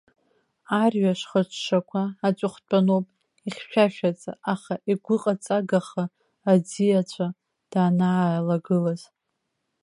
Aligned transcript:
Арҩаш 0.81 1.21
хыҽҽақәа, 1.29 2.03
аҵыхәтәаноуп, 2.27 3.05
ихьшәашәаӡа, 3.47 4.31
аха 4.53 4.73
игәыҟаҵагаха 4.91 6.03
аӡиаҵәа 6.51 7.27
данналагылаз. 7.71 9.01